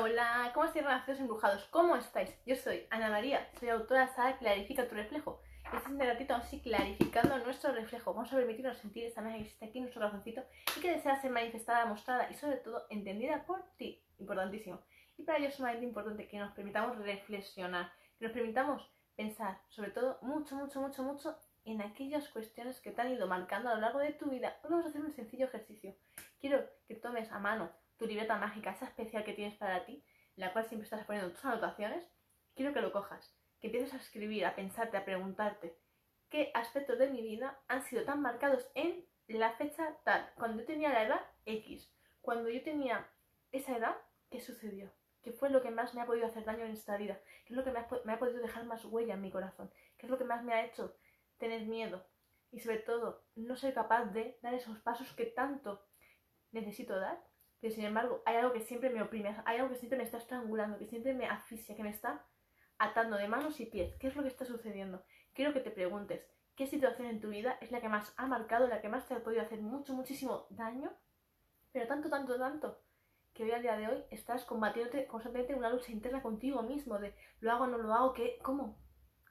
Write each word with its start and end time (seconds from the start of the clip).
Hola, 0.00 0.50
¿cómo 0.54 0.64
estáis 0.64 0.86
renacidos 0.86 1.20
embrujados? 1.20 1.64
¿Cómo 1.70 1.96
estáis? 1.96 2.34
Yo 2.46 2.56
soy 2.56 2.86
Ana 2.88 3.10
María, 3.10 3.46
soy 3.60 3.68
autora 3.68 4.06
de 4.06 4.12
Sara 4.14 4.38
Clarifica 4.38 4.88
tu 4.88 4.94
reflejo. 4.94 5.42
Este 5.64 5.76
es 5.76 5.86
un 5.86 6.00
ratito 6.00 6.34
así 6.34 6.60
clarificando 6.60 7.36
nuestro 7.38 7.72
reflejo. 7.72 8.14
Vamos 8.14 8.32
a 8.32 8.36
permitirnos 8.36 8.78
sentir 8.78 9.04
esta 9.04 9.20
magia 9.20 9.36
que 9.36 9.42
existe 9.42 9.66
aquí 9.66 9.78
en 9.78 9.84
nuestro 9.84 10.00
corazoncito 10.00 10.44
y 10.76 10.80
que 10.80 10.92
desea 10.92 11.20
ser 11.20 11.30
manifestada, 11.30 11.84
mostrada 11.84 12.26
y 12.30 12.34
sobre 12.34 12.56
todo 12.56 12.86
entendida 12.88 13.44
por 13.44 13.62
ti. 13.76 14.02
Importantísimo. 14.18 14.80
Y 15.18 15.24
para 15.24 15.38
ello 15.38 15.48
es 15.48 15.56
sumamente 15.56 15.84
importante 15.84 16.26
que 16.26 16.38
nos 16.38 16.52
permitamos 16.52 16.96
reflexionar, 16.96 17.92
que 18.18 18.24
nos 18.24 18.32
permitamos 18.32 18.90
pensar, 19.14 19.60
sobre 19.68 19.90
todo 19.90 20.18
mucho, 20.22 20.56
mucho, 20.56 20.80
mucho, 20.80 21.02
mucho 21.02 21.38
en 21.64 21.82
aquellas 21.82 22.28
cuestiones 22.30 22.80
que 22.80 22.92
te 22.92 23.00
han 23.02 23.12
ido 23.12 23.26
marcando 23.26 23.68
a 23.68 23.74
lo 23.74 23.82
largo 23.82 23.98
de 23.98 24.14
tu 24.14 24.30
vida. 24.30 24.56
Hoy 24.62 24.70
vamos 24.70 24.86
a 24.86 24.88
hacer 24.88 25.02
un 25.02 25.12
sencillo 25.12 25.46
ejercicio. 25.46 25.94
Quiero 26.40 26.64
que 26.88 26.94
tomes 26.94 27.30
a 27.30 27.38
mano 27.38 27.70
tu 28.02 28.08
libreta 28.08 28.36
mágica, 28.36 28.72
esa 28.72 28.86
especial 28.86 29.22
que 29.22 29.32
tienes 29.32 29.56
para 29.56 29.84
ti, 29.84 30.04
en 30.36 30.40
la 30.40 30.52
cual 30.52 30.64
siempre 30.64 30.86
estás 30.86 31.06
poniendo 31.06 31.30
tus 31.30 31.44
anotaciones, 31.44 32.04
quiero 32.56 32.74
que 32.74 32.80
lo 32.80 32.90
cojas, 32.90 33.32
que 33.60 33.68
empieces 33.68 33.94
a 33.94 33.98
escribir, 33.98 34.44
a 34.44 34.56
pensarte, 34.56 34.96
a 34.96 35.04
preguntarte 35.04 35.78
qué 36.28 36.50
aspectos 36.52 36.98
de 36.98 37.10
mi 37.10 37.22
vida 37.22 37.60
han 37.68 37.84
sido 37.84 38.02
tan 38.04 38.20
marcados 38.20 38.68
en 38.74 39.06
la 39.28 39.52
fecha 39.52 39.96
tal, 40.04 40.32
cuando 40.34 40.62
yo 40.62 40.66
tenía 40.66 40.92
la 40.92 41.04
edad 41.04 41.20
X, 41.46 41.94
cuando 42.20 42.48
yo 42.48 42.60
tenía 42.64 43.08
esa 43.52 43.76
edad, 43.76 43.96
¿qué 44.30 44.40
sucedió? 44.40 44.90
¿Qué 45.22 45.30
fue 45.30 45.50
lo 45.50 45.62
que 45.62 45.70
más 45.70 45.94
me 45.94 46.00
ha 46.00 46.06
podido 46.06 46.26
hacer 46.26 46.44
daño 46.44 46.64
en 46.64 46.72
esta 46.72 46.96
vida? 46.96 47.20
¿Qué 47.44 47.52
es 47.52 47.56
lo 47.56 47.62
que 47.62 47.70
me 47.70 47.78
ha, 47.78 47.88
me 48.04 48.14
ha 48.14 48.18
podido 48.18 48.42
dejar 48.42 48.64
más 48.64 48.84
huella 48.84 49.14
en 49.14 49.22
mi 49.22 49.30
corazón? 49.30 49.70
¿Qué 49.96 50.06
es 50.06 50.10
lo 50.10 50.18
que 50.18 50.24
más 50.24 50.42
me 50.42 50.54
ha 50.54 50.64
hecho 50.64 50.96
tener 51.38 51.66
miedo? 51.66 52.04
Y 52.50 52.58
sobre 52.58 52.78
todo, 52.78 53.22
no 53.36 53.54
ser 53.54 53.74
capaz 53.74 54.06
de 54.06 54.40
dar 54.42 54.54
esos 54.54 54.80
pasos 54.80 55.12
que 55.12 55.26
tanto 55.26 55.86
necesito 56.50 56.98
dar 56.98 57.31
pero 57.62 57.74
sin 57.74 57.84
embargo 57.84 58.22
hay 58.26 58.36
algo 58.36 58.52
que 58.52 58.60
siempre 58.60 58.90
me 58.90 59.00
oprime, 59.00 59.36
hay 59.44 59.58
algo 59.58 59.70
que 59.70 59.76
siempre 59.76 59.96
me 59.96 60.02
está 60.02 60.18
estrangulando, 60.18 60.78
que 60.78 60.88
siempre 60.88 61.14
me 61.14 61.26
asfixia, 61.26 61.76
que 61.76 61.84
me 61.84 61.90
está 61.90 62.26
atando 62.76 63.16
de 63.16 63.28
manos 63.28 63.60
y 63.60 63.66
pies. 63.66 63.94
¿Qué 64.00 64.08
es 64.08 64.16
lo 64.16 64.22
que 64.22 64.28
está 64.28 64.44
sucediendo? 64.44 65.04
Quiero 65.32 65.52
que 65.52 65.60
te 65.60 65.70
preguntes, 65.70 66.26
¿qué 66.56 66.66
situación 66.66 67.06
en 67.06 67.20
tu 67.20 67.28
vida 67.28 67.56
es 67.60 67.70
la 67.70 67.80
que 67.80 67.88
más 67.88 68.12
ha 68.16 68.26
marcado, 68.26 68.66
la 68.66 68.80
que 68.80 68.88
más 68.88 69.06
te 69.06 69.14
ha 69.14 69.22
podido 69.22 69.42
hacer 69.42 69.62
mucho, 69.62 69.94
muchísimo 69.94 70.48
daño? 70.50 70.92
Pero 71.70 71.86
tanto, 71.86 72.10
tanto, 72.10 72.36
tanto, 72.36 72.82
que 73.32 73.44
hoy 73.44 73.52
al 73.52 73.62
día 73.62 73.76
de 73.76 73.86
hoy 73.86 74.04
estás 74.10 74.44
combatiéndote 74.44 75.06
constantemente 75.06 75.54
una 75.54 75.70
lucha 75.70 75.92
interna 75.92 76.20
contigo 76.20 76.64
mismo, 76.64 76.98
de 76.98 77.14
lo 77.38 77.52
hago, 77.52 77.68
no 77.68 77.78
lo 77.78 77.94
hago, 77.94 78.12
¿qué? 78.12 78.40
¿Cómo? 78.42 78.76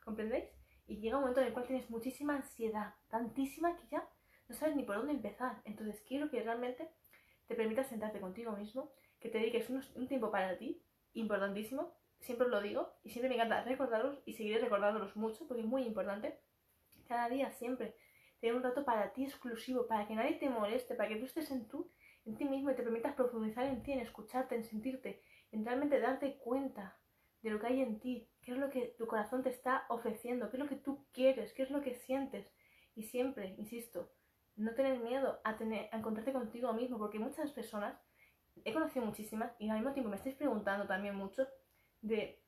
¿Comprendéis? 0.05 0.45
Y 0.87 1.01
llega 1.01 1.17
un 1.17 1.23
momento 1.23 1.41
en 1.41 1.47
el 1.47 1.53
cual 1.53 1.67
tienes 1.67 1.89
muchísima 1.89 2.37
ansiedad, 2.37 2.95
tantísima 3.09 3.75
que 3.75 3.87
ya 3.87 4.07
no 4.47 4.55
sabes 4.55 4.77
ni 4.77 4.83
por 4.83 4.95
dónde 4.95 5.11
empezar. 5.11 5.61
Entonces 5.65 6.01
quiero 6.07 6.29
que 6.29 6.41
realmente 6.41 6.89
te 7.51 7.57
permitas 7.57 7.89
sentarte 7.89 8.21
contigo 8.21 8.53
mismo, 8.53 8.93
que 9.19 9.27
te 9.27 9.37
dediques 9.37 9.69
un, 9.69 10.07
tiempo 10.07 10.31
para 10.31 10.57
ti, 10.57 10.81
importantísimo, 11.11 11.93
siempre 12.21 12.47
lo 12.47 12.61
digo, 12.61 12.93
y 13.03 13.09
siempre 13.09 13.27
me 13.27 13.35
encanta 13.35 13.61
recordaros 13.65 14.21
y 14.25 14.33
seguiré 14.33 14.59
recordándolos 14.59 15.17
mucho, 15.17 15.45
porque 15.49 15.63
es 15.63 15.67
muy 15.67 15.83
importante, 15.83 16.39
cada 17.09 17.27
día, 17.27 17.51
siempre, 17.51 17.97
tener 18.39 18.55
un 18.55 18.63
rato 18.63 18.85
para 18.85 19.11
ti 19.11 19.25
exclusivo, 19.25 19.85
para 19.85 20.07
que 20.07 20.15
nadie 20.15 20.35
te 20.35 20.49
moleste, 20.49 20.95
para 20.95 21.09
que 21.09 21.17
tú 21.17 21.25
estés 21.25 21.51
en 21.51 21.67
tú, 21.67 21.91
en 22.23 22.37
ti 22.37 22.45
mismo 22.45 22.71
y 22.71 22.75
te 22.75 22.83
permitas 22.83 23.15
profundizar 23.15 23.65
en 23.65 23.83
ti, 23.83 23.91
en 23.91 23.99
escucharte, 23.99 24.55
en 24.55 24.63
sentirte, 24.63 25.21
en 25.51 25.65
realmente 25.65 25.99
darte 25.99 26.37
cuenta 26.37 26.97
de 27.41 27.49
lo 27.49 27.59
que 27.59 27.67
hay 27.67 27.81
en 27.81 27.99
ti, 27.99 28.29
qué 28.41 28.53
es 28.53 28.57
lo 28.57 28.69
que 28.69 28.95
tu 28.97 29.07
corazón 29.07 29.43
te 29.43 29.49
está 29.49 29.87
ofreciendo, 29.89 30.49
qué 30.49 30.55
es 30.55 30.63
lo 30.63 30.69
que 30.69 30.77
tú 30.77 31.05
quieres, 31.11 31.51
qué 31.51 31.63
es 31.63 31.69
lo 31.69 31.81
que 31.81 31.95
sientes. 31.95 32.49
Y 32.95 33.03
siempre, 33.03 33.55
insisto, 33.57 34.09
no 34.61 34.73
tener 34.73 34.99
miedo 34.99 35.39
a, 35.43 35.57
tener, 35.57 35.89
a 35.91 35.97
encontrarte 35.97 36.33
contigo 36.33 36.73
mismo, 36.73 36.97
porque 36.97 37.19
muchas 37.19 37.51
personas, 37.51 37.99
he 38.63 38.73
conocido 38.73 39.05
muchísimas, 39.05 39.51
y 39.59 39.69
al 39.69 39.77
mismo 39.77 39.93
tiempo 39.93 40.09
me 40.09 40.15
estáis 40.15 40.35
preguntando 40.35 40.85
también 40.87 41.15
mucho 41.15 41.47
de, 42.01 42.41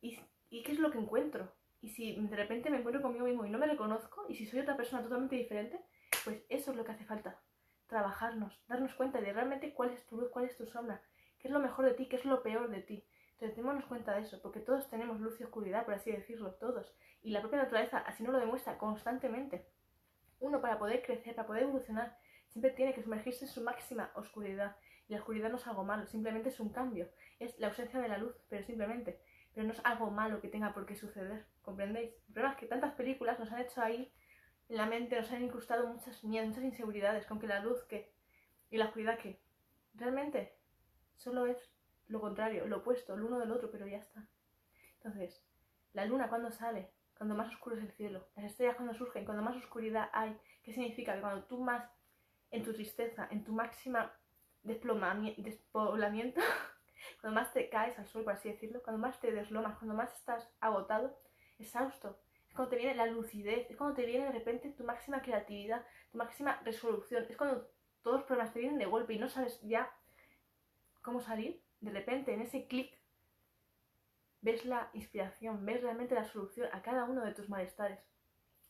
¿y, 0.00 0.18
qué 0.50 0.72
es 0.72 0.78
lo 0.78 0.90
que 0.90 0.98
encuentro? 0.98 1.52
Y 1.80 1.90
si 1.90 2.14
de 2.14 2.36
repente 2.36 2.70
me 2.70 2.78
encuentro 2.78 3.02
conmigo 3.02 3.26
mismo 3.26 3.44
y 3.44 3.50
no 3.50 3.58
me 3.58 3.66
reconozco, 3.66 4.26
y 4.28 4.34
si 4.34 4.46
soy 4.46 4.60
otra 4.60 4.76
persona 4.76 5.02
totalmente 5.02 5.36
diferente, 5.36 5.80
pues 6.24 6.44
eso 6.48 6.70
es 6.70 6.76
lo 6.76 6.84
que 6.84 6.92
hace 6.92 7.04
falta. 7.04 7.40
Trabajarnos, 7.86 8.60
darnos 8.66 8.94
cuenta 8.94 9.20
de 9.20 9.32
realmente 9.32 9.72
cuál 9.74 9.90
es 9.90 10.06
tu 10.06 10.16
luz, 10.16 10.30
cuál 10.30 10.46
es 10.46 10.56
tu 10.56 10.66
sombra, 10.66 11.02
qué 11.38 11.48
es 11.48 11.52
lo 11.52 11.60
mejor 11.60 11.84
de 11.84 11.94
ti, 11.94 12.06
qué 12.06 12.16
es 12.16 12.24
lo 12.24 12.42
peor 12.42 12.68
de 12.70 12.82
ti. 12.82 13.04
Entonces, 13.32 13.56
démonos 13.56 13.84
cuenta 13.84 14.14
de 14.14 14.22
eso, 14.22 14.40
porque 14.40 14.60
todos 14.60 14.88
tenemos 14.88 15.20
luz 15.20 15.38
y 15.40 15.44
oscuridad, 15.44 15.84
por 15.84 15.94
así 15.94 16.10
decirlo, 16.10 16.54
todos. 16.54 16.96
Y 17.22 17.30
la 17.30 17.40
propia 17.40 17.58
naturaleza 17.58 17.98
así 17.98 18.22
nos 18.22 18.32
lo 18.32 18.40
demuestra 18.40 18.78
constantemente. 18.78 19.66
Uno 20.40 20.60
para 20.60 20.78
poder 20.78 21.02
crecer, 21.02 21.34
para 21.34 21.46
poder 21.46 21.64
evolucionar, 21.64 22.18
siempre 22.48 22.70
tiene 22.70 22.94
que 22.94 23.02
sumergirse 23.02 23.44
en 23.44 23.50
su 23.50 23.62
máxima 23.62 24.10
oscuridad. 24.14 24.76
Y 25.08 25.12
la 25.12 25.18
oscuridad 25.18 25.50
no 25.50 25.56
es 25.56 25.66
algo 25.66 25.84
malo, 25.84 26.06
simplemente 26.06 26.48
es 26.48 26.60
un 26.60 26.70
cambio. 26.70 27.08
Es 27.38 27.58
la 27.58 27.68
ausencia 27.68 28.00
de 28.00 28.08
la 28.08 28.18
luz, 28.18 28.34
pero 28.48 28.64
simplemente. 28.64 29.20
Pero 29.54 29.66
no 29.66 29.72
es 29.72 29.80
algo 29.84 30.10
malo 30.10 30.40
que 30.40 30.48
tenga 30.48 30.74
por 30.74 30.84
qué 30.84 30.96
suceder, 30.96 31.46
¿comprendéis? 31.62 32.12
El 32.28 32.34
problema 32.34 32.54
es 32.54 32.60
que 32.60 32.66
tantas 32.66 32.94
películas 32.94 33.38
nos 33.38 33.50
han 33.52 33.60
hecho 33.60 33.80
ahí 33.80 34.12
en 34.68 34.76
la 34.76 34.86
mente, 34.86 35.16
nos 35.16 35.30
han 35.30 35.42
incrustado 35.42 35.86
muchas 35.86 36.22
miedos, 36.24 36.48
muchas 36.48 36.64
inseguridades, 36.64 37.26
con 37.26 37.38
que 37.38 37.46
la 37.46 37.60
luz 37.60 37.84
que 37.84 38.14
y 38.70 38.78
la 38.78 38.86
oscuridad 38.86 39.18
que 39.18 39.40
realmente 39.94 40.58
solo 41.16 41.46
es 41.46 41.72
lo 42.08 42.20
contrario, 42.20 42.66
lo 42.66 42.78
opuesto, 42.78 43.14
el 43.14 43.22
uno 43.22 43.38
del 43.38 43.50
otro, 43.50 43.70
pero 43.70 43.86
ya 43.86 43.98
está. 43.98 44.28
Entonces, 44.96 45.44
la 45.92 46.04
luna 46.04 46.28
cuando 46.28 46.50
sale, 46.50 46.90
cuando 47.16 47.34
más 47.34 47.48
oscuro 47.48 47.76
es 47.76 47.82
el 47.82 47.92
cielo. 47.92 48.26
Las 48.36 48.46
estrellas 48.46 48.76
cuando 48.76 48.94
surgen, 48.94 49.24
cuando 49.24 49.42
más 49.42 49.56
oscuridad 49.56 50.10
hay. 50.12 50.36
¿Qué 50.62 50.72
significa? 50.72 51.14
Que 51.14 51.20
cuando 51.20 51.44
tú 51.44 51.58
más, 51.58 51.88
en 52.50 52.62
tu 52.62 52.72
tristeza, 52.72 53.28
en 53.30 53.44
tu 53.44 53.52
máxima 53.52 54.12
despoblamiento, 54.62 56.40
cuando 57.20 57.40
más 57.40 57.52
te 57.52 57.68
caes 57.68 57.98
al 57.98 58.06
suelo, 58.06 58.24
por 58.24 58.34
así 58.34 58.50
decirlo, 58.50 58.82
cuando 58.82 59.00
más 59.00 59.20
te 59.20 59.32
deslomas, 59.32 59.78
cuando 59.78 59.94
más 59.94 60.12
estás 60.14 60.50
agotado, 60.60 61.16
exhausto, 61.58 62.18
es 62.48 62.54
cuando 62.54 62.70
te 62.70 62.76
viene 62.76 62.94
la 62.94 63.06
lucidez, 63.06 63.70
es 63.70 63.76
cuando 63.76 63.94
te 63.94 64.06
viene 64.06 64.26
de 64.26 64.32
repente 64.32 64.70
tu 64.70 64.84
máxima 64.84 65.22
creatividad, 65.22 65.86
tu 66.10 66.18
máxima 66.18 66.60
resolución, 66.64 67.24
es 67.28 67.36
cuando 67.36 67.68
todos 68.02 68.18
los 68.18 68.26
problemas 68.26 68.52
te 68.52 68.60
vienen 68.60 68.78
de 68.78 68.86
golpe 68.86 69.14
y 69.14 69.18
no 69.18 69.28
sabes 69.28 69.60
ya 69.62 69.90
cómo 71.02 71.20
salir, 71.20 71.62
de 71.80 71.90
repente 71.90 72.34
en 72.34 72.42
ese 72.42 72.66
clic 72.66 72.92
ves 74.40 74.64
la 74.64 74.90
inspiración, 74.92 75.64
ves 75.64 75.82
realmente 75.82 76.14
la 76.14 76.24
solución 76.24 76.68
a 76.72 76.82
cada 76.82 77.04
uno 77.04 77.24
de 77.24 77.34
tus 77.34 77.48
malestares. 77.48 77.98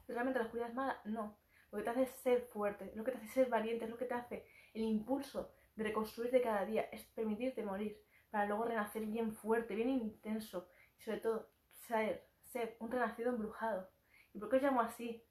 ¿Realmente 0.09 0.38
la 0.38 0.44
oscuridad 0.44 0.71
es 0.71 0.75
mala? 0.75 1.00
No. 1.04 1.37
Lo 1.71 1.78
que 1.78 1.84
te 1.84 1.91
hace 1.91 2.03
es 2.03 2.10
ser 2.22 2.43
fuerte, 2.53 2.93
lo 2.94 3.04
que 3.04 3.12
te 3.12 3.19
hace 3.19 3.28
ser 3.28 3.49
valiente, 3.49 3.84
es 3.84 3.91
lo 3.91 3.99
que 3.99 4.04
te 4.04 4.15
hace 4.15 4.47
el 4.72 4.82
impulso 4.82 5.53
de 5.75 5.84
reconstruirte 5.84 6.41
cada 6.41 6.65
día, 6.65 6.82
es 6.93 7.04
permitirte 7.06 7.62
morir 7.62 8.00
para 8.31 8.47
luego 8.47 8.65
renacer 8.65 9.04
bien 9.04 9.34
fuerte, 9.34 9.75
bien 9.75 9.88
intenso 9.88 10.69
y 10.99 11.03
sobre 11.03 11.21
todo 11.21 11.49
ser, 11.87 12.27
ser 12.44 12.77
un 12.81 12.91
renacido 12.91 13.31
embrujado. 13.31 13.88
¿Y 14.33 14.38
por 14.38 14.48
qué 14.48 14.56
os 14.56 14.62
llamo 14.62 14.81
así? 14.81 15.25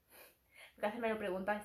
Porque 0.74 0.86
a 0.86 0.88
veces 0.88 1.00
me 1.00 1.08
lo 1.08 1.18
preguntáis. 1.18 1.64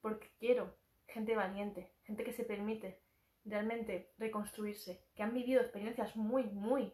Porque 0.00 0.30
quiero 0.38 0.74
gente 1.06 1.36
valiente, 1.36 1.92
gente 2.04 2.24
que 2.24 2.32
se 2.32 2.44
permite 2.44 3.00
realmente 3.44 4.12
reconstruirse, 4.18 5.04
que 5.14 5.22
han 5.22 5.34
vivido 5.34 5.60
experiencias 5.60 6.16
muy, 6.16 6.44
muy, 6.44 6.92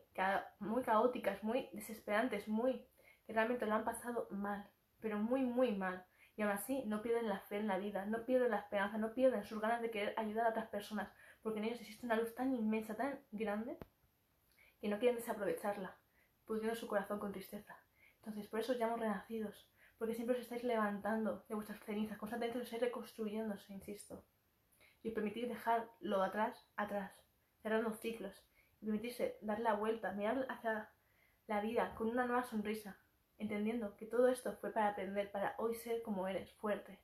muy 0.61 0.83
caóticas, 0.83 1.43
muy 1.43 1.69
desesperantes, 1.73 2.49
muy, 2.49 2.87
que 3.27 3.33
realmente 3.33 3.67
lo 3.67 3.75
han 3.75 3.85
pasado 3.85 4.29
mal, 4.31 4.69
pero 5.01 5.19
muy, 5.19 5.43
muy 5.43 5.73
mal. 5.73 6.05
Y 6.37 6.43
aún 6.43 6.53
así 6.53 6.85
no 6.87 7.03
pierden 7.03 7.29
la 7.29 7.41
fe 7.41 7.57
en 7.57 7.67
la 7.67 7.79
vida, 7.79 8.07
no 8.07 8.25
pierden 8.25 8.53
la 8.53 8.59
esperanza, 8.59 8.97
no 8.97 9.13
pierden 9.13 9.45
sus 9.45 9.61
ganas 9.61 9.83
de 9.83 9.91
querer 9.91 10.15
ayudar 10.17 10.47
a 10.47 10.51
otras 10.51 10.69
personas, 10.69 11.13
porque 11.43 11.59
en 11.59 11.67
ellos 11.67 11.81
existe 11.81 12.07
una 12.07 12.17
luz 12.17 12.35
tan 12.35 12.55
inmensa, 12.55 12.95
tan 12.95 13.21
grande, 13.33 13.77
que 14.81 14.89
no 14.89 14.99
quieren 14.99 15.17
desaprovecharla, 15.17 15.99
pudiendo 16.47 16.77
su 16.77 16.87
corazón 16.87 17.19
con 17.19 17.33
tristeza. 17.33 17.77
Entonces, 18.17 18.47
por 18.47 18.61
eso 18.61 18.73
os 18.73 18.79
llamo 18.79 18.97
renacidos, 18.97 19.69
porque 19.99 20.15
siempre 20.15 20.37
os 20.37 20.43
estáis 20.43 20.63
levantando 20.63 21.45
de 21.49 21.55
vuestras 21.57 21.81
cenizas, 21.81 22.19
constantemente 22.19 22.59
os 22.59 22.65
estáis 22.65 22.83
reconstruyéndose, 22.83 23.73
insisto 23.73 24.25
y 25.09 25.11
permitir 25.11 25.49
dejarlo 25.49 26.23
atrás, 26.23 26.69
atrás, 26.77 27.11
cerrar 27.63 27.83
los 27.83 27.99
ciclos, 27.99 28.35
y 28.79 28.85
permitirse 28.85 29.39
dar 29.41 29.59
la 29.59 29.73
vuelta, 29.73 30.13
mirar 30.13 30.47
hacia 30.51 30.91
la 31.47 31.63
vida 31.63 31.95
con 31.95 32.09
una 32.09 32.27
nueva 32.27 32.45
sonrisa, 32.45 32.99
entendiendo 33.39 33.97
que 33.97 34.05
todo 34.05 34.29
esto 34.29 34.53
fue 34.61 34.71
para 34.71 34.89
aprender, 34.89 35.33
para 35.33 35.55
hoy 35.57 35.75
ser 35.75 36.03
como 36.03 36.29
eres, 36.29 36.53
fuerte 36.57 37.01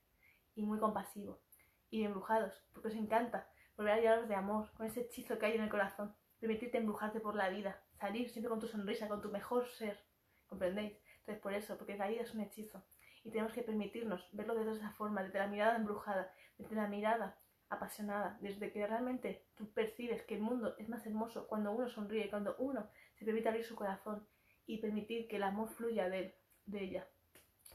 y 0.55 0.67
muy 0.67 0.79
compasivo, 0.79 1.41
y 1.89 2.05
embrujados, 2.05 2.53
porque 2.75 2.89
os 2.89 2.95
encanta 2.95 3.49
volver 3.75 3.95
a 3.95 4.01
llenaros 4.01 4.29
de 4.29 4.35
amor, 4.35 4.71
con 4.77 4.85
ese 4.85 5.01
hechizo 5.01 5.39
que 5.39 5.47
hay 5.47 5.55
en 5.55 5.63
el 5.63 5.71
corazón, 5.71 6.15
permitirte 6.39 6.77
embrujarte 6.77 7.21
por 7.21 7.37
la 7.37 7.49
vida, 7.49 7.83
salir 7.99 8.29
siempre 8.29 8.51
con 8.51 8.61
tu 8.61 8.69
sonrisa, 8.69 9.09
con 9.09 9.23
tu 9.23 9.31
mejor 9.31 9.67
ser, 9.67 9.99
¿comprendéis? 10.47 10.93
Entonces 11.21 11.43
por 11.43 11.55
eso, 11.55 11.79
porque 11.79 11.97
la 11.97 12.09
vida 12.09 12.21
es 12.21 12.35
un 12.35 12.43
hechizo, 12.43 12.85
y 13.23 13.31
tenemos 13.31 13.55
que 13.55 13.63
permitirnos 13.63 14.29
verlo 14.33 14.55
de 14.55 14.71
esa 14.71 14.91
forma, 14.91 15.23
desde 15.23 15.39
la 15.39 15.47
mirada 15.47 15.77
embrujada, 15.77 16.31
desde 16.59 16.77
la 16.77 16.87
mirada 16.87 17.39
apasionada, 17.69 18.39
desde 18.41 18.73
que 18.73 18.87
realmente 18.87 19.47
tú 19.57 19.71
percibes 19.73 20.23
que 20.23 20.35
el 20.35 20.43
mundo 20.43 20.77
es 20.79 20.89
más 20.89 21.05
hermoso 21.07 21.47
cuando 21.47 21.73
uno 21.73 21.89
sonríe, 21.89 22.31
cuando 22.31 22.55
uno 22.59 22.89
se 23.15 23.25
permite 23.25 23.49
abrir 23.49 23.65
su 23.65 23.75
corazón 23.75 24.27
y 24.67 24.79
permitir 24.79 25.29
que 25.29 25.37
el 25.37 25.43
amor 25.43 25.69
fluya 25.69 26.09
de 26.09 26.35
de 26.67 26.83
ella. 26.83 27.09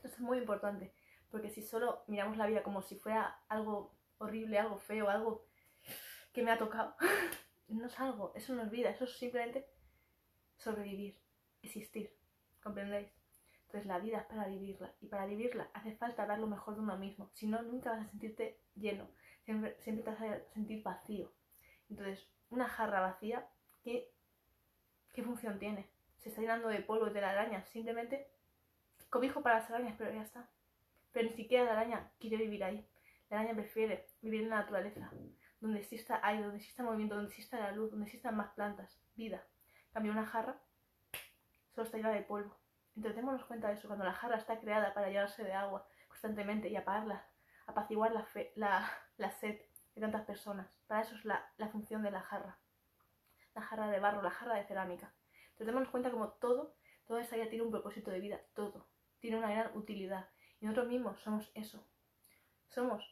Esto 0.04 0.08
es 0.08 0.20
muy 0.20 0.38
importante, 0.38 0.94
porque 1.30 1.50
si 1.50 1.62
solo 1.62 2.04
miramos 2.08 2.38
la 2.38 2.48
vida 2.48 2.64
como 2.64 2.82
si 2.82 2.96
fuera 2.96 3.42
algo 3.48 3.96
horrible, 4.18 4.60
algo 4.60 4.78
feo, 4.78 5.10
algo 5.10 5.46
que 6.34 6.44
me 6.44 6.52
ha 6.52 6.58
tocado, 6.58 6.96
no 7.68 7.86
es 7.86 8.00
algo, 8.00 8.34
eso 8.36 8.54
no 8.54 8.64
es 8.64 8.72
vida, 8.72 8.90
eso 8.90 9.06
es 9.06 9.18
simplemente 9.18 9.68
sobrevivir, 10.58 11.20
existir, 11.62 12.14
¿comprendéis? 12.62 13.10
Entonces 13.66 13.88
la 13.88 14.00
vida 14.00 14.20
es 14.20 14.26
para 14.26 14.48
vivirla 14.48 14.96
y 15.00 15.08
para 15.08 15.28
vivirla 15.28 15.70
hace 15.74 15.96
falta 15.96 16.26
dar 16.26 16.40
lo 16.40 16.48
mejor 16.48 16.76
de 16.76 16.82
uno 16.82 16.98
mismo, 16.98 17.30
si 17.34 17.48
no 17.48 17.62
nunca 17.62 17.92
vas 17.92 18.06
a 18.06 18.10
sentirte 18.10 18.60
lleno, 18.76 19.10
siempre, 19.50 19.76
siempre 19.80 20.04
te 20.04 20.12
vas 20.12 20.22
a 20.22 20.54
sentir 20.54 20.84
vacío. 20.84 21.32
Entonces 21.90 22.30
una 22.52 22.70
jarra 22.70 23.02
vacía, 23.02 23.48
¿qué, 23.84 24.12
qué 25.12 25.24
función 25.24 25.58
tiene? 25.58 25.90
Se 26.18 26.30
está 26.30 26.42
llenando 26.42 26.68
de 26.68 26.82
polvo 26.82 27.08
de 27.10 27.20
la 27.20 27.32
araña, 27.32 27.66
simplemente 27.66 28.28
cobijo 29.10 29.42
para 29.42 29.60
las 29.60 29.70
arañas, 29.72 29.96
pero 29.98 30.14
ya 30.14 30.22
está. 30.22 30.48
Pero 31.12 31.30
ni 31.30 31.36
siquiera 31.36 31.66
la 31.66 31.72
araña 31.72 32.12
quiere 32.20 32.38
vivir 32.38 32.64
ahí. 32.64 32.88
La 33.30 33.40
araña 33.40 33.56
prefiere 33.56 34.08
vivir 34.22 34.44
en 34.44 34.50
la 34.50 34.58
naturaleza, 34.58 35.12
donde 35.62 35.80
exista 35.80 36.20
aire, 36.22 36.44
donde 36.44 36.58
exista 36.58 36.84
movimiento, 36.84 37.16
donde 37.16 37.30
exista 37.30 37.60
la 37.60 37.72
luz, 37.72 37.90
donde 37.90 38.06
existan 38.06 38.36
más 38.36 38.52
plantas, 38.54 39.02
vida. 39.16 39.44
Cambio 39.94 40.12
una 40.12 40.28
jarra, 40.28 40.62
solo 41.74 41.86
está 41.86 41.98
llena 41.98 42.12
de 42.12 42.22
polvo. 42.22 42.56
Entonces 42.96 43.16
démonos 43.16 43.46
cuenta 43.46 43.70
de 43.70 43.76
eso, 43.76 43.88
cuando 43.88 44.06
la 44.06 44.14
jarra 44.14 44.38
está 44.38 44.60
creada 44.60 44.94
para 44.94 45.08
llenarse 45.08 45.44
de 45.44 45.54
agua 45.54 45.88
constantemente 46.08 46.70
y 46.70 46.76
apagarla, 46.76 47.26
apaciguar 47.66 48.12
la, 48.12 48.28
la, 48.56 48.92
la, 49.20 49.32
sed 49.32 49.62
de 49.96 50.02
tantas 50.02 50.26
personas. 50.26 50.68
Para 50.88 51.02
eso 51.02 51.16
es 51.16 51.26
la, 51.26 51.52
la, 51.58 51.70
función 51.70 52.02
de 52.02 52.12
la 52.12 52.22
jarra. 52.22 52.60
La 53.54 53.62
jarra 53.62 53.90
de 53.90 54.00
barro, 54.00 54.22
la 54.22 54.32
jarra 54.32 54.56
de 54.56 54.66
cerámica. 54.66 55.14
Entonces 55.52 55.68
démonos 55.68 55.90
cuenta 55.90 56.12
como 56.12 56.30
todo, 56.30 56.76
toda 57.06 57.22
esa 57.22 57.36
vida 57.36 57.50
tiene 57.50 57.66
un 57.66 57.72
propósito 57.72 58.12
de 58.12 58.20
vida, 58.20 58.42
todo. 58.54 58.88
Tiene 59.20 59.38
una 59.38 59.52
gran 59.52 59.78
utilidad. 59.78 60.30
Y 60.60 60.66
nosotros 60.66 60.88
mismos 60.88 61.20
somos 61.20 61.52
eso. 61.54 61.88
Somos 62.70 63.04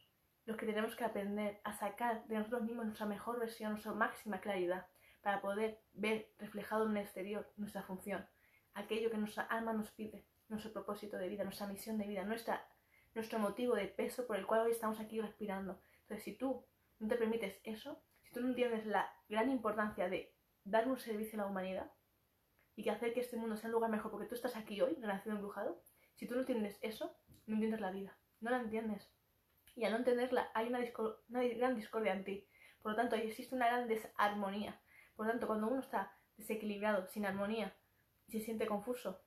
los 0.44 0.56
que 0.56 0.66
tenemos 0.66 0.96
que 0.96 1.04
aprender 1.04 1.60
a 1.64 1.72
sacar 1.74 2.26
de 2.26 2.36
nosotros 2.36 2.62
mismos 2.62 2.86
nuestra 2.86 3.06
mejor 3.06 3.38
versión, 3.38 3.72
nuestra 3.72 3.92
máxima 3.92 4.40
claridad, 4.40 4.86
para 5.22 5.40
poder 5.40 5.80
ver 5.92 6.32
reflejado 6.38 6.86
en 6.86 6.96
el 6.96 7.04
exterior 7.04 7.52
nuestra 7.56 7.82
función 7.82 8.26
aquello 8.78 9.10
que 9.10 9.18
nuestra 9.18 9.42
alma 9.44 9.72
nos 9.72 9.90
pide, 9.90 10.24
nuestro 10.48 10.72
propósito 10.72 11.16
de 11.16 11.28
vida, 11.28 11.44
nuestra 11.44 11.66
misión 11.66 11.98
de 11.98 12.06
vida, 12.06 12.24
nuestra, 12.24 12.64
nuestro 13.14 13.38
motivo 13.38 13.74
de 13.74 13.86
peso 13.86 14.26
por 14.26 14.36
el 14.36 14.46
cual 14.46 14.62
hoy 14.62 14.72
estamos 14.72 15.00
aquí 15.00 15.20
respirando. 15.20 15.80
Entonces, 16.08 16.24
si 16.24 16.38
tú 16.38 16.66
no 17.00 17.08
te 17.08 17.16
permites 17.16 17.60
eso, 17.64 18.02
si 18.22 18.32
tú 18.32 18.40
no 18.40 18.48
entiendes 18.48 18.86
la 18.86 19.12
gran 19.28 19.50
importancia 19.50 20.08
de 20.08 20.34
dar 20.64 20.88
un 20.88 20.98
servicio 20.98 21.38
a 21.38 21.42
la 21.44 21.50
humanidad 21.50 21.92
y 22.74 22.82
que 22.82 22.90
hacer 22.90 23.12
que 23.12 23.20
este 23.20 23.36
mundo 23.36 23.56
sea 23.58 23.68
un 23.68 23.74
lugar 23.74 23.90
mejor 23.90 24.10
porque 24.10 24.26
tú 24.26 24.34
estás 24.34 24.56
aquí 24.56 24.80
hoy, 24.80 24.94
renacido 24.94 25.36
embrujado, 25.36 25.82
si 26.14 26.26
tú 26.26 26.34
no 26.34 26.40
entiendes 26.40 26.78
eso, 26.80 27.14
no 27.44 27.54
entiendes 27.56 27.82
la 27.82 27.90
vida, 27.90 28.18
no 28.40 28.50
la 28.50 28.60
entiendes. 28.60 29.12
Y 29.76 29.84
al 29.84 29.92
no 29.92 29.98
entenderla, 29.98 30.50
hay 30.54 30.68
una, 30.68 30.80
una 31.28 31.44
gran 31.44 31.76
discordia 31.76 32.14
en 32.14 32.24
ti. 32.24 32.48
Por 32.80 32.92
lo 32.92 32.96
tanto, 32.96 33.16
ahí 33.16 33.26
existe 33.26 33.54
una 33.54 33.66
gran 33.66 33.86
desarmonía. 33.86 34.80
Por 35.14 35.26
lo 35.26 35.32
tanto, 35.32 35.46
cuando 35.46 35.68
uno 35.68 35.80
está 35.80 36.16
desequilibrado, 36.38 37.06
sin 37.06 37.26
armonía, 37.26 37.76
y 38.26 38.32
se 38.32 38.40
siente 38.40 38.66
confuso, 38.66 39.20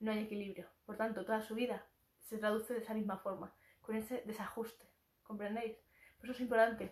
no 0.00 0.10
hay 0.10 0.24
equilibrio. 0.24 0.68
Por 0.84 0.96
tanto, 0.96 1.24
toda 1.24 1.42
su 1.42 1.54
vida 1.54 1.86
se 2.22 2.38
traduce 2.38 2.74
de 2.74 2.80
esa 2.80 2.92
misma 2.92 3.18
forma, 3.18 3.54
con 3.80 3.94
ese 3.94 4.22
desajuste. 4.26 4.90
¿Comprendéis? 5.22 5.76
Eso 6.24 6.32
es 6.32 6.40
importante, 6.40 6.90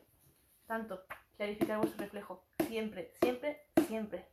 tanto, 0.67 1.07
clarificar 1.39 1.79
vuestro 1.79 2.05
reflejo. 2.05 2.45
Siempre, 2.69 3.15
siempre, 3.23 3.63
siempre. 3.87 4.29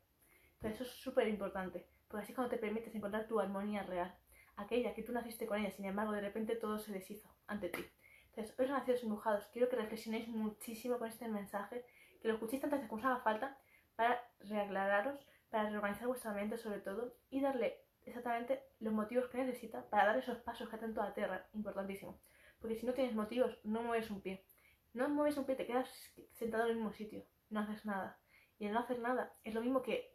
Pero 0.59 0.73
eso 0.73 0.83
es 0.83 0.89
súper 0.89 1.29
importante, 1.29 1.87
porque 2.09 2.23
así 2.23 2.33
es 2.33 2.35
cuando 2.35 2.53
te 2.53 2.57
permites 2.57 2.93
encontrar 2.93 3.25
tu 3.25 3.39
armonía 3.39 3.83
real. 3.83 4.13
Aquella 4.57 4.93
que 4.93 5.03
tú 5.03 5.13
naciste 5.13 5.47
con 5.47 5.57
ella, 5.57 5.71
sin 5.71 5.85
embargo, 5.85 6.11
de 6.11 6.19
repente 6.19 6.57
todo 6.57 6.79
se 6.79 6.91
deshizo 6.91 7.33
ante 7.47 7.69
ti. 7.69 7.85
Entonces, 8.25 8.53
hoy 8.59 8.67
nacidos 8.67 9.01
embujados, 9.03 9.47
quiero 9.53 9.69
que 9.69 9.77
reflexionéis 9.77 10.27
muchísimo 10.27 10.99
con 10.99 11.07
este 11.07 11.29
mensaje, 11.29 11.85
que 12.21 12.27
lo 12.27 12.33
escuchéis 12.33 12.61
tantas 12.61 12.79
veces 12.79 12.89
como 12.89 12.99
os 12.99 13.05
haga 13.05 13.21
falta 13.21 13.57
para 13.95 14.21
reaclararos 14.41 15.25
para 15.49 15.69
reorganizar 15.69 16.07
vuestra 16.07 16.33
mente 16.33 16.57
sobre 16.57 16.81
todo 16.81 17.15
y 17.29 17.39
darle 17.39 17.85
exactamente 18.05 18.61
los 18.81 18.91
motivos 18.91 19.29
que 19.29 19.37
necesita 19.37 19.89
para 19.89 20.07
dar 20.07 20.17
esos 20.17 20.39
pasos 20.39 20.67
que 20.67 20.77
tanto 20.77 21.01
aterran, 21.01 21.41
importantísimo. 21.53 22.19
Porque 22.59 22.75
si 22.75 22.85
no 22.85 22.93
tienes 22.93 23.15
motivos, 23.15 23.57
no 23.63 23.81
mueves 23.81 24.11
un 24.11 24.19
pie. 24.19 24.48
No 24.93 25.09
mueves 25.09 25.37
un 25.37 25.45
pie, 25.45 25.55
te 25.55 25.65
quedas 25.65 25.89
sentado 26.33 26.63
en 26.63 26.71
el 26.71 26.75
mismo 26.77 26.91
sitio, 26.91 27.25
no 27.49 27.59
haces 27.61 27.85
nada. 27.85 28.19
Y 28.57 28.65
el 28.65 28.73
no 28.73 28.79
hacer 28.79 28.99
nada 28.99 29.33
es 29.43 29.53
lo 29.53 29.61
mismo 29.61 29.81
que 29.81 30.13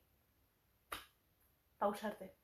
pausarte. 1.79 2.35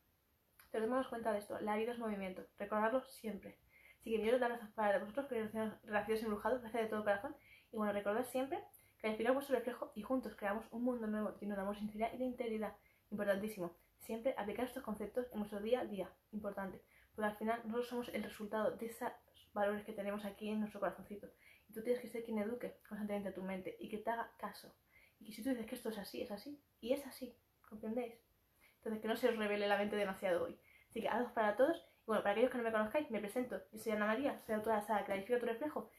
Pero 0.71 0.85
démonos 0.85 1.09
cuenta 1.09 1.33
de 1.33 1.39
esto, 1.39 1.61
la 1.61 1.77
vida 1.77 1.93
es 1.93 1.99
movimiento, 1.99 2.47
recordarlo 2.59 3.03
siempre. 3.03 3.59
Así 3.99 4.17
que 4.17 4.39
dar 4.39 4.51
las 4.51 4.71
para 4.71 4.99
vosotros 4.99 5.27
que 5.27 5.47
relaciones 5.85 6.23
embrujados, 6.23 6.61
gracias 6.63 6.85
de 6.85 6.89
todo 6.89 7.05
corazón. 7.05 7.37
Y 7.73 7.77
bueno, 7.77 7.93
recordad 7.93 8.25
siempre 8.25 8.65
Clarificar 9.01 9.33
vuestro 9.33 9.57
reflejo 9.57 9.93
y 9.95 10.03
juntos 10.03 10.37
creamos 10.37 10.67
un 10.71 10.85
mundo 10.85 11.07
nuevo 11.07 11.35
lleno 11.41 11.55
de 11.55 11.63
amor, 11.63 11.75
sinceridad 11.75 12.13
y 12.13 12.19
de 12.19 12.25
integridad. 12.27 12.77
Importantísimo. 13.11 13.75
Siempre 13.99 14.35
aplicar 14.37 14.67
estos 14.67 14.83
conceptos 14.83 15.27
en 15.33 15.39
nuestro 15.39 15.61
día 15.61 15.81
a 15.81 15.85
día. 15.87 16.13
Importante. 16.33 16.83
Porque 17.15 17.31
al 17.31 17.37
final 17.37 17.63
nosotros 17.65 17.89
somos 17.89 18.09
el 18.11 18.23
resultado 18.23 18.77
de 18.77 18.87
esos 18.87 19.11
valores 19.55 19.85
que 19.85 19.95
tenemos 19.95 20.27
aquí 20.27 20.51
en 20.51 20.61
nuestro 20.61 20.81
corazoncito. 20.81 21.29
Tú 21.73 21.83
tienes 21.83 22.01
que 22.01 22.09
ser 22.09 22.25
quien 22.25 22.39
eduque 22.39 22.81
constantemente 22.89 23.29
a 23.29 23.35
tu 23.35 23.43
mente 23.43 23.77
y 23.79 23.89
que 23.89 23.99
te 23.99 24.11
haga 24.11 24.33
caso. 24.39 24.75
Y 25.19 25.27
que 25.27 25.33
si 25.33 25.43
tú 25.43 25.51
dices 25.51 25.67
que 25.67 25.75
esto 25.75 25.91
es 25.91 25.99
así, 25.99 26.23
es 26.23 26.31
así. 26.31 26.63
Y 26.81 26.93
es 26.93 27.07
así. 27.07 27.37
¿Comprendéis? 27.69 28.15
Entonces 28.77 29.01
que 29.03 29.09
no 29.09 29.17
se 29.17 29.29
os 29.29 29.37
revele 29.37 29.69
la 29.69 29.79
mente 29.79 29.97
demasiado 29.97 30.45
hoy. 30.45 30.59
Así 30.89 31.01
que 31.01 31.09
adiós 31.09 31.33
para 31.33 31.57
todos. 31.57 31.77
Y 31.79 32.07
bueno, 32.07 32.23
para 32.23 32.33
aquellos 32.33 32.51
que 32.51 32.59
no 32.59 32.65
me 32.65 32.73
conozcáis, 32.73 33.11
me 33.11 33.21
presento. 33.21 33.61
Yo 33.73 33.79
soy 33.79 33.93
Ana 33.93 34.07
María, 34.07 34.41
soy 34.47 34.55
autora 34.57 34.81
de 34.81 34.95
la 34.95 35.05
Clarifica 35.05 35.39
tu 35.39 35.47
reflejo 35.47 35.91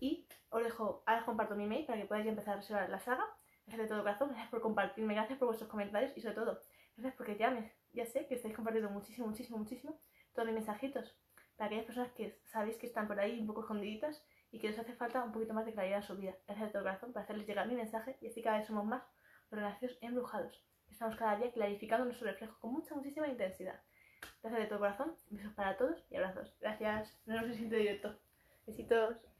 y 0.00 0.26
os 0.50 0.64
dejo, 0.64 1.02
ahora 1.06 1.20
os 1.20 1.26
comparto 1.26 1.54
mi 1.54 1.66
mail 1.66 1.86
para 1.86 2.00
que 2.00 2.06
podáis 2.06 2.26
empezar 2.26 2.54
a 2.54 2.56
reservar 2.58 2.88
la 2.88 2.98
saga. 2.98 3.24
Gracias 3.66 3.88
de 3.88 3.88
todo 3.88 4.02
corazón, 4.02 4.28
gracias 4.30 4.50
por 4.50 4.60
compartirme, 4.60 5.14
gracias 5.14 5.38
por 5.38 5.46
vuestros 5.46 5.70
comentarios 5.70 6.16
y 6.16 6.20
sobre 6.20 6.34
todo, 6.34 6.60
gracias 6.96 7.14
porque 7.16 7.36
ya, 7.36 7.50
me, 7.50 7.72
ya 7.92 8.04
sé 8.06 8.26
que 8.26 8.34
estáis 8.34 8.54
compartiendo 8.54 8.90
muchísimo, 8.90 9.28
muchísimo, 9.28 9.58
muchísimo 9.58 10.00
todos 10.34 10.46
mis 10.46 10.54
mensajitos. 10.54 11.16
Para 11.56 11.66
aquellas 11.66 11.84
personas 11.84 12.12
que 12.12 12.40
sabéis 12.44 12.76
que 12.76 12.86
están 12.86 13.06
por 13.06 13.20
ahí 13.20 13.38
un 13.38 13.46
poco 13.46 13.60
escondiditas 13.60 14.24
y 14.52 14.58
que 14.58 14.68
les 14.68 14.78
hace 14.78 14.92
falta 14.92 15.24
un 15.24 15.32
poquito 15.32 15.54
más 15.54 15.64
de 15.64 15.72
claridad 15.72 15.98
en 15.98 16.04
su 16.04 16.16
vida. 16.16 16.36
Gracias 16.46 16.68
de 16.68 16.72
todo 16.72 16.82
corazón 16.82 17.12
para 17.12 17.24
hacerles 17.24 17.46
llegar 17.48 17.66
mi 17.66 17.74
mensaje 17.74 18.18
y 18.20 18.28
así 18.28 18.42
cada 18.42 18.58
vez 18.58 18.66
somos 18.66 18.84
más 18.84 19.02
los 19.50 19.60
renacidos 19.60 19.98
embrujados. 20.02 20.62
Estamos 20.90 21.16
cada 21.16 21.36
día 21.36 21.50
clarificando 21.50 22.04
nuestro 22.04 22.28
reflejo 22.28 22.58
con 22.60 22.72
mucha, 22.72 22.94
muchísima 22.94 23.26
intensidad. 23.26 23.80
Gracias 24.42 24.62
de 24.62 24.68
todo 24.68 24.78
corazón, 24.78 25.16
besos 25.30 25.52
para 25.54 25.76
todos 25.76 26.04
y 26.10 26.16
abrazos. 26.16 26.54
Gracias, 26.60 27.18
no 27.26 27.40
nos 27.40 27.56
siento 27.56 27.76
directo. 27.76 28.14
Besitos. 28.66 29.31